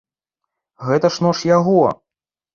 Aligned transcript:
Гэта 0.87 1.11
ж 1.17 1.27
нож 1.27 1.43
яго. 1.51 1.79